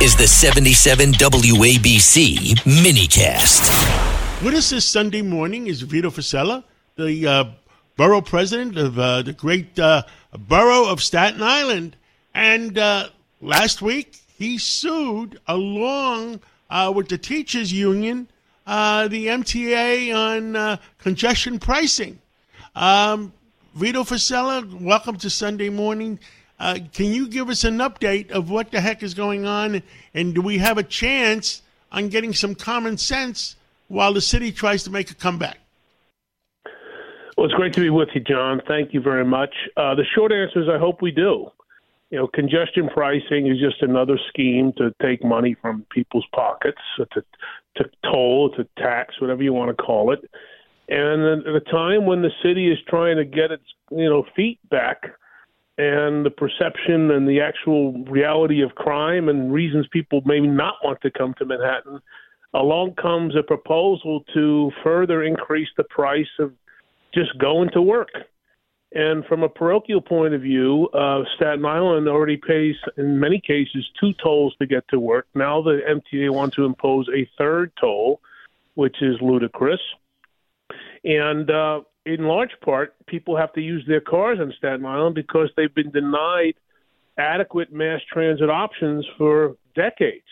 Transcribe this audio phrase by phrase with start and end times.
[0.00, 4.44] is the 77 WABC minicast.
[4.44, 6.62] With us this Sunday morning is Vito Fossella,
[6.94, 7.44] the uh,
[7.96, 10.04] borough president of uh, the great uh,
[10.46, 11.96] borough of Staten Island.
[12.32, 13.08] And uh,
[13.40, 18.28] last week, he sued along uh, with the teachers union
[18.68, 22.20] uh, the MTA on congestion pricing.
[22.76, 23.32] Um,
[23.74, 26.20] Vito Fossella, welcome to Sunday morning.
[26.60, 29.82] Uh, can you give us an update of what the heck is going on?
[30.14, 31.62] And do we have a chance
[31.92, 35.58] on getting some common sense while the city tries to make a comeback?
[37.36, 38.60] Well, it's great to be with you, John.
[38.66, 39.54] Thank you very much.
[39.76, 41.48] Uh, the short answer is I hope we do.
[42.10, 47.22] You know, congestion pricing is just another scheme to take money from people's pockets, to,
[47.76, 50.28] to toll, to tax, whatever you want to call it.
[50.88, 54.58] And at a time when the city is trying to get its you know feet
[54.70, 55.02] back
[55.78, 61.00] and the perception and the actual reality of crime and reasons people may not want
[61.02, 62.00] to come to Manhattan,
[62.52, 66.52] along comes a proposal to further increase the price of
[67.14, 68.10] just going to work.
[68.92, 73.86] And from a parochial point of view, uh, Staten Island already pays, in many cases,
[74.00, 75.26] two tolls to get to work.
[75.34, 78.20] Now the MTA wants to impose a third toll,
[78.74, 79.80] which is ludicrous.
[81.04, 85.50] And uh, in large part, people have to use their cars on Staten Island because
[85.56, 86.54] they've been denied
[87.18, 90.26] adequate mass transit options for decades.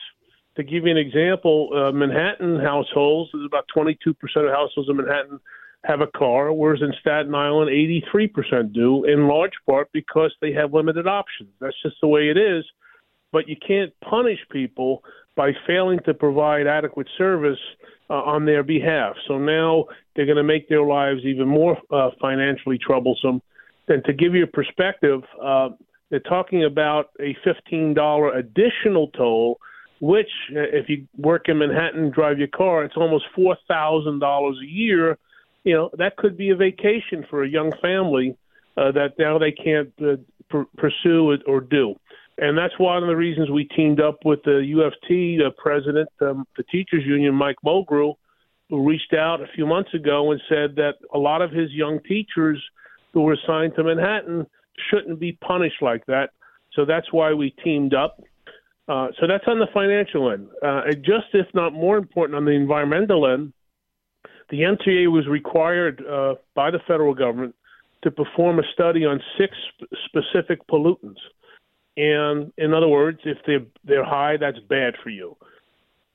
[0.57, 5.39] To give you an example, uh, Manhattan households, there's about 22% of households in Manhattan
[5.85, 10.73] have a car, whereas in Staten Island, 83% do, in large part because they have
[10.73, 11.51] limited options.
[11.61, 12.65] That's just the way it is.
[13.33, 15.05] But you can't punish people
[15.37, 17.59] by failing to provide adequate service
[18.11, 19.17] uh, on their behalf.
[19.27, 23.43] So now they're going to make their lives even more uh, financially troublesome.
[23.89, 25.71] And to give you a perspective, uh,
[26.11, 29.59] they're talking about a $15 additional toll,
[30.01, 35.19] which, uh, if you work in Manhattan, drive your car, it's almost $4,000 a year.
[35.65, 38.37] You know, that could be a vacation for a young family
[38.77, 40.17] uh, that now they can't uh,
[40.49, 41.97] pr- pursue it or do.
[42.39, 46.47] And that's one of the reasons we teamed up with the UFT the president, um,
[46.57, 48.15] the teachers union, Mike Mulgrew,
[48.69, 52.01] who reached out a few months ago and said that a lot of his young
[52.03, 52.63] teachers
[53.13, 54.47] who were assigned to Manhattan
[54.91, 56.31] shouldn't be punished like that.
[56.75, 58.21] So that's why we teamed up.
[58.89, 60.49] Uh, so that's on the financial end.
[60.63, 63.53] Uh, just if not more important, on the environmental end,
[64.51, 67.55] the MTA was required uh, by the federal government
[68.03, 69.57] to perform a study on six
[70.05, 71.19] specific pollutants.
[71.97, 75.37] And in other words, if they're they're high, that's bad for you.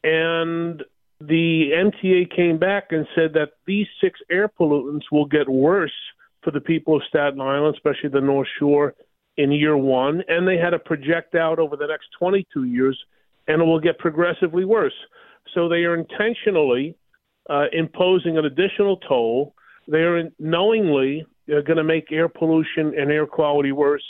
[0.04, 0.84] And
[1.20, 5.94] the MTA came back and said that these six air pollutants will get worse
[6.44, 8.96] for the people of Staten Island, especially the North Shore,
[9.38, 13.00] in year one, and they had to project out over the next 22 years,
[13.48, 14.94] and it will get progressively worse.
[15.54, 16.96] So they are intentionally
[17.50, 19.56] uh, imposing an additional toll.
[19.88, 24.04] They are knowingly uh, going to make air pollution and air quality worse.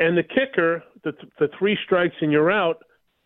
[0.00, 2.82] And the kicker, the, the three strikes and you're out,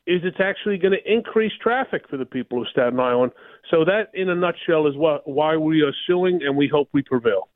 [0.06, 3.32] is it's actually going to increase traffic for the people of Staten Island.
[3.70, 7.00] So that, in a nutshell, is what, why we are suing, and we hope we
[7.00, 7.48] prevail.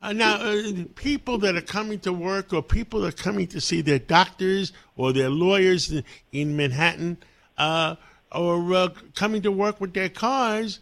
[0.00, 0.62] Uh, now, uh,
[0.94, 4.72] people that are coming to work or people that are coming to see their doctors
[4.94, 5.92] or their lawyers
[6.32, 7.18] in Manhattan
[7.58, 7.96] uh,
[8.30, 10.80] or uh, coming to work with their cars,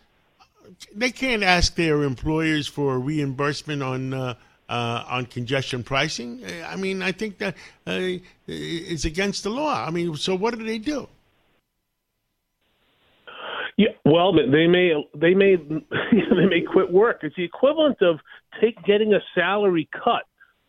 [0.94, 4.36] they can't ask their employers for reimbursement on
[4.68, 6.42] uh, on congestion pricing.
[6.44, 7.54] Uh, I mean, I think that
[7.86, 9.84] uh, it's against the law.
[9.86, 11.08] I mean, so what do they do?
[13.76, 15.56] Yeah, well, they may they may
[16.12, 17.20] they may quit work.
[17.22, 18.20] It's the equivalent of
[18.60, 20.22] take getting a salary cut.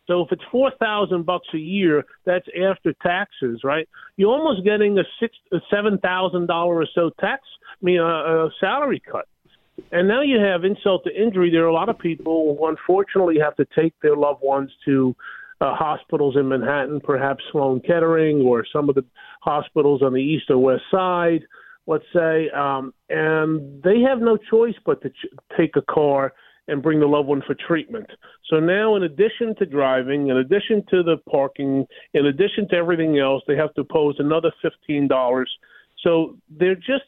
[0.08, 3.88] So if it's four thousand bucks a year, that's after taxes, right?
[4.16, 7.42] You're almost getting a six a seven thousand dollar or so tax,
[7.80, 8.04] I mean, a,
[8.46, 9.26] a salary cut.
[9.92, 11.50] And now you have insult to injury.
[11.50, 15.14] There are a lot of people who unfortunately have to take their loved ones to
[15.60, 19.04] uh, hospitals in Manhattan, perhaps Sloan Kettering or some of the
[19.42, 21.42] hospitals on the east or west side,
[21.86, 26.32] let's say, um, and they have no choice but to ch- take a car
[26.68, 28.10] and bring the loved one for treatment.
[28.50, 33.18] So now, in addition to driving, in addition to the parking, in addition to everything
[33.18, 35.50] else, they have to pose another fifteen dollars.
[36.02, 37.04] So they're just,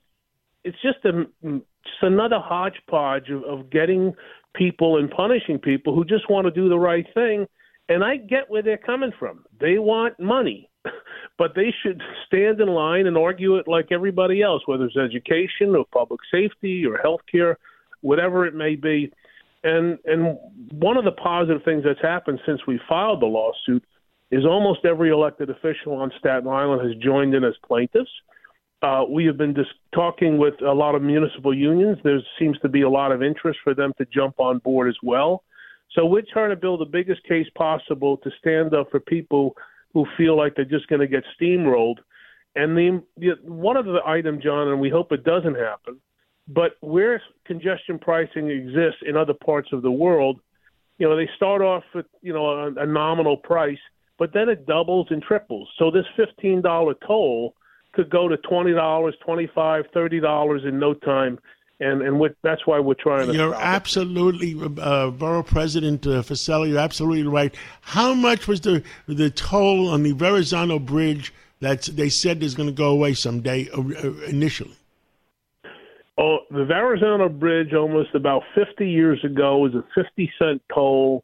[0.69, 4.12] it's just a just another hodgepodge of, of getting
[4.55, 7.47] people and punishing people who just want to do the right thing.
[7.88, 9.47] And I get where they're coming from.
[9.59, 10.69] They want money,
[11.38, 15.75] but they should stand in line and argue it like everybody else, whether it's education
[15.75, 17.55] or public safety or healthcare,
[18.03, 19.11] whatever it may be.
[19.65, 20.38] And and
[20.73, 23.85] one of the positive things that's happened since we filed the lawsuit
[24.31, 28.38] is almost every elected official on Staten Island has joined in as plaintiffs Uh,
[28.80, 31.98] Uh, we have been just talking with a lot of municipal unions.
[32.04, 34.96] There seems to be a lot of interest for them to jump on board as
[35.02, 35.42] well.
[35.92, 39.56] So we're trying to build the biggest case possible to stand up for people
[39.94, 41.96] who feel like they're just going to get steamrolled.
[42.54, 46.00] And the, the one of the item, John, and we hope it doesn't happen,
[46.46, 50.40] but where congestion pricing exists in other parts of the world,
[50.98, 53.78] you know, they start off with you know a, a nominal price,
[54.19, 55.69] but then it doubles and triples.
[55.78, 57.54] So this fifteen dollar toll
[57.98, 61.38] could go to twenty dollars, twenty five, thirty dollars in no time
[61.80, 63.34] and and that's why we're trying to.
[63.34, 66.22] You're absolutely, uh, Borough President uh,
[66.70, 67.54] You're absolutely right.
[67.82, 72.68] How much was the the toll on the Verrazano Bridge that they said is going
[72.68, 74.74] to go away someday uh, uh, initially?
[76.20, 81.22] Oh, the Verrazano Bridge, almost about 50 years ago, was a 50 cent toll,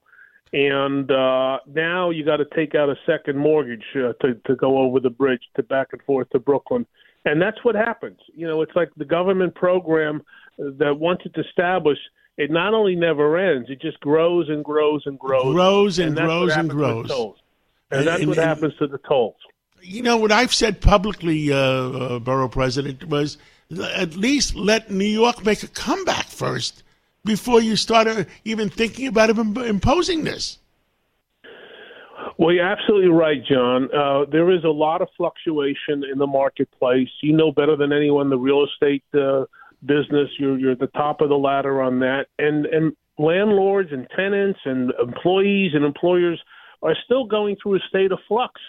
[0.54, 4.78] and uh, now you got to take out a second mortgage uh, to to go
[4.78, 6.86] over the bridge to back and forth to Brooklyn,
[7.24, 8.20] and that's what happens.
[8.32, 10.22] You know, it's like the government program
[10.56, 12.02] that once it's established,
[12.38, 15.52] it not only never ends, it just grows and grows and grows.
[15.52, 17.10] Grows and, and grows and grows.
[17.10, 19.36] And, and, that's and, what happens to the tolls.
[19.82, 23.38] You know, what I've said publicly, uh, uh, Borough President, was
[23.76, 26.83] at least let New York make a comeback first
[27.24, 28.08] before you start
[28.44, 30.58] even thinking about imposing this.
[32.38, 33.88] Well, you're absolutely right, John.
[33.94, 37.08] Uh, there is a lot of fluctuation in the marketplace.
[37.22, 39.44] You know better than anyone the real estate uh,
[39.84, 40.28] business.
[40.38, 44.58] You're you're at the top of the ladder on that, and and landlords and tenants
[44.64, 46.40] and employees and employers
[46.82, 48.60] are still going through a state of flux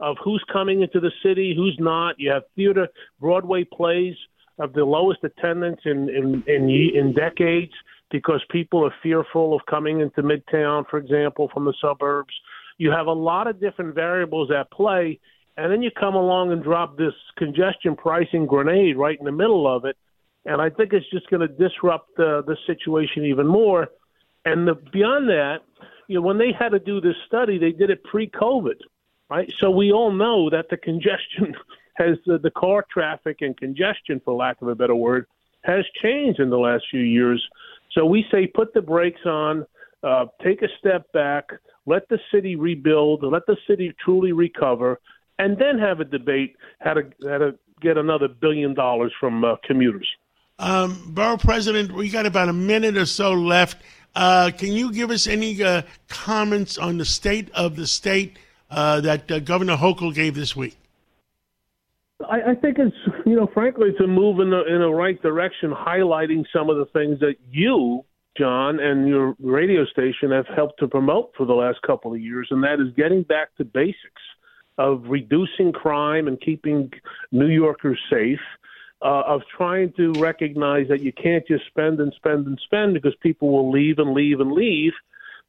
[0.00, 2.16] of who's coming into the city, who's not.
[2.18, 2.88] You have theater,
[3.20, 4.16] Broadway plays
[4.58, 7.72] of the lowest attendance in in in, in decades
[8.10, 12.34] because people are fearful of coming into Midtown, for example, from the suburbs.
[12.78, 15.18] You have a lot of different variables at play,
[15.56, 19.66] and then you come along and drop this congestion pricing grenade right in the middle
[19.66, 19.96] of it,
[20.44, 23.88] and I think it's just going to disrupt the the situation even more.
[24.44, 25.60] And the, beyond that,
[26.08, 28.78] you know, when they had to do this study, they did it pre-COVID,
[29.30, 29.50] right?
[29.58, 31.54] So we all know that the congestion
[31.94, 35.26] has the car traffic and congestion, for lack of a better word,
[35.62, 37.46] has changed in the last few years.
[37.94, 39.66] So we say put the brakes on,
[40.02, 41.48] uh, take a step back,
[41.86, 45.00] let the city rebuild, let the city truly recover,
[45.38, 49.56] and then have a debate how to how to get another billion dollars from uh,
[49.64, 50.08] commuters.
[50.58, 53.82] Um, Borough President, we got about a minute or so left.
[54.14, 58.38] Uh, can you give us any uh, comments on the state of the state
[58.70, 60.76] uh, that uh, Governor Hochul gave this week?
[62.30, 65.20] I, I, think it's, you know, frankly, it's a move in the in the right
[65.22, 68.04] direction, highlighting some of the things that you,
[68.38, 72.48] John, and your radio station have helped to promote for the last couple of years,
[72.50, 74.22] and that is getting back to basics
[74.78, 76.90] of reducing crime and keeping
[77.30, 78.40] New Yorkers safe
[79.02, 83.14] uh, of trying to recognize that you can't just spend and spend and spend because
[83.22, 84.92] people will leave and leave and leave.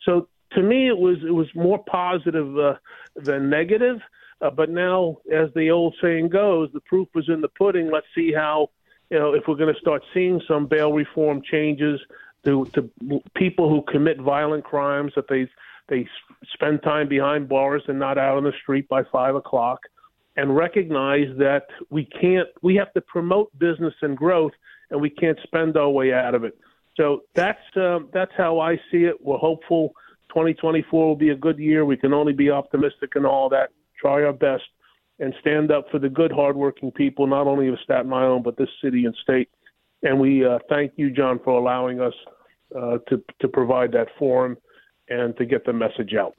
[0.03, 2.75] So to me, it was it was more positive uh,
[3.15, 3.97] than negative.
[4.41, 7.89] Uh, but now, as the old saying goes, the proof was in the pudding.
[7.91, 8.69] Let's see how
[9.09, 11.99] you know if we're going to start seeing some bail reform changes
[12.43, 12.89] to to
[13.35, 15.47] people who commit violent crimes that they
[15.87, 16.07] they
[16.53, 19.79] spend time behind bars and not out on the street by five o'clock
[20.35, 24.51] and recognize that we can't we have to promote business and growth
[24.91, 26.57] and we can't spend our way out of it.
[26.97, 29.15] So that's uh, that's how I see it.
[29.21, 29.93] We're hopeful
[30.29, 31.85] 2024 will be a good year.
[31.85, 34.63] We can only be optimistic and all that try our best
[35.19, 38.69] and stand up for the good hardworking people not only of Staten Island but this
[38.83, 39.49] city and state
[40.03, 42.13] and we uh, thank you John for allowing us
[42.75, 44.57] uh, to to provide that forum
[45.09, 46.35] and to get the message out.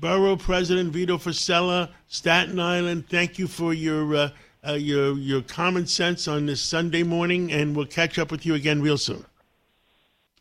[0.00, 3.08] Borough President Vito Fossella, Staten Island.
[3.08, 4.30] Thank you for your uh,
[4.66, 8.54] uh, your your common sense on this Sunday morning, and we'll catch up with you
[8.54, 9.24] again real soon.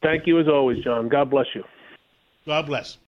[0.02, 1.10] Thank you as always, John.
[1.10, 1.64] God bless you.
[2.46, 2.98] God bless.